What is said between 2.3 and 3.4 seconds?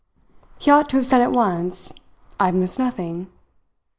"I've missed nothing."